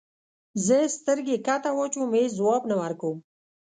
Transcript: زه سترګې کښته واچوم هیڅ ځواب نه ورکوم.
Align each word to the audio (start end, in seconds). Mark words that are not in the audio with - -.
زه 0.65 0.77
سترګې 0.97 1.37
کښته 1.45 1.69
واچوم 1.77 2.09
هیڅ 2.17 2.29
ځواب 2.39 2.61
نه 2.71 2.75
ورکوم. 2.81 3.17